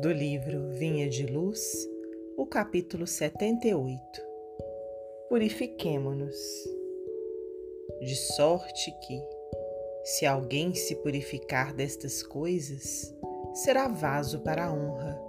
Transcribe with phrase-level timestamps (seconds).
[0.00, 1.60] do livro Vinha de Luz,
[2.36, 4.00] o capítulo 78.
[5.28, 6.36] Purifiquemo-nos.
[8.00, 9.20] De sorte que,
[10.04, 13.12] se alguém se purificar destas coisas,
[13.54, 15.20] será vaso para a honra,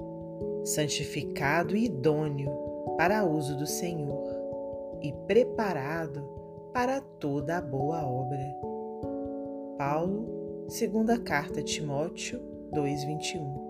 [0.64, 2.52] santificado e idôneo
[2.96, 6.24] para uso do Senhor e preparado
[6.72, 8.56] para toda a boa obra.
[9.80, 12.40] Paulo, segunda carta a Timóteo
[12.72, 13.69] 2:21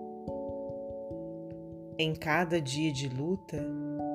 [2.00, 3.62] em cada dia de luta,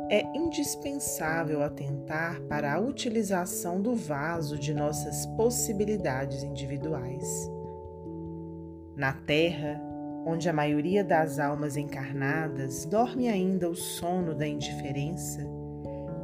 [0.09, 7.47] é indispensável atentar para a utilização do vaso de nossas possibilidades individuais.
[8.95, 9.79] Na Terra,
[10.25, 15.47] onde a maioria das almas encarnadas dorme ainda o sono da indiferença,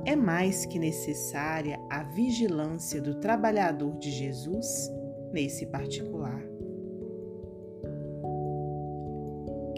[0.04, 4.90] é mais que necessária a vigilância do trabalhador de Jesus
[5.32, 6.51] nesse particular.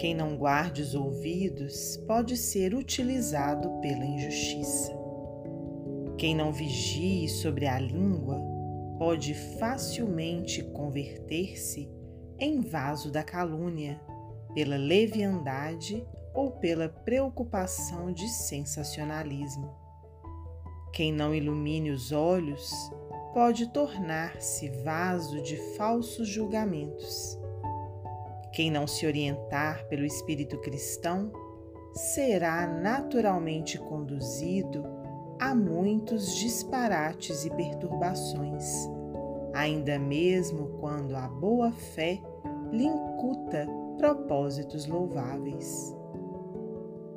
[0.03, 4.91] Quem não guarde os ouvidos pode ser utilizado pela injustiça.
[6.17, 8.37] Quem não vigie sobre a língua
[8.99, 11.89] pode facilmente converter-se
[12.37, 13.97] em vaso da calúnia,
[14.53, 19.73] pela leviandade ou pela preocupação de sensacionalismo.
[20.91, 22.73] Quem não ilumine os olhos
[23.33, 27.41] pode tornar-se vaso de falsos julgamentos
[28.53, 31.31] quem não se orientar pelo espírito cristão
[31.91, 34.83] será naturalmente conduzido
[35.39, 38.63] a muitos disparates e perturbações,
[39.53, 42.21] ainda mesmo quando a boa fé
[42.71, 45.95] lhe incuta propósitos louváveis.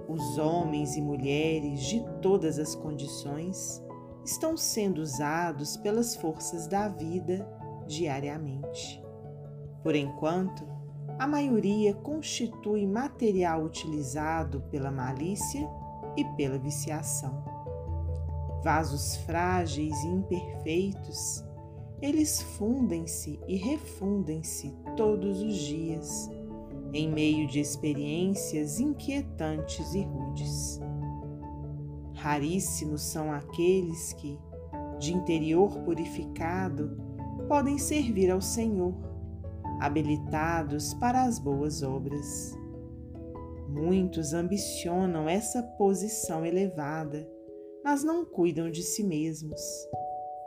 [0.09, 3.83] Os homens e mulheres de todas as condições
[4.25, 7.47] estão sendo usados pelas forças da vida
[7.87, 9.03] diariamente.
[9.83, 10.76] Por enquanto,
[11.19, 15.69] a maioria constitui material utilizado pela malícia
[16.17, 17.43] e pela viciação.
[18.63, 21.45] Vasos frágeis e imperfeitos,
[22.03, 26.31] eles fundem-se e refundem-se todos os dias,
[26.93, 30.81] em meio de experiências inquietantes e rudes.
[32.15, 34.39] Raríssimos são aqueles que,
[34.99, 36.99] de interior purificado,
[37.49, 38.95] podem servir ao Senhor
[39.81, 42.57] habilitados para as boas obras.
[43.69, 47.29] Muitos ambicionam essa posição elevada,
[47.85, 49.61] mas não cuidam de si mesmos.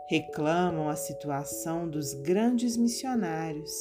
[0.09, 3.71] Reclamam a situação dos grandes missionários,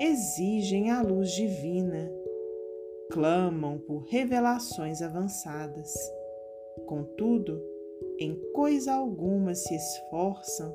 [0.00, 2.10] exigem a luz divina,
[3.10, 5.92] clamam por revelações avançadas.
[6.86, 7.60] Contudo,
[8.18, 10.72] em coisa alguma se esforçam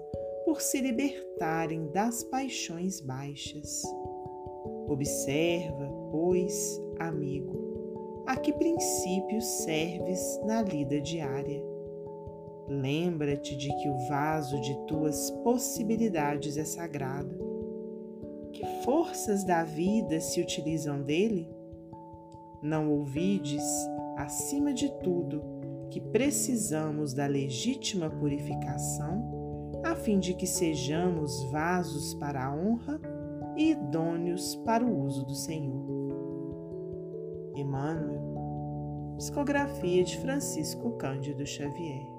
[0.55, 3.83] por se libertarem das paixões baixas.
[4.87, 11.61] Observa, pois, amigo, a que princípios serves na lida diária.
[12.69, 17.37] Lembra-te de que o vaso de tuas possibilidades é sagrado.
[18.53, 21.49] Que forças da vida se utilizam dele?
[22.63, 23.65] Não ouvides,
[24.15, 25.43] acima de tudo,
[25.89, 29.34] que precisamos da legítima purificação
[29.85, 32.99] a fim de que sejamos vasos para a honra
[33.55, 35.85] e idôneos para o uso do Senhor.
[37.55, 42.14] Emmanuel, psicografia de Francisco Cândido Xavier.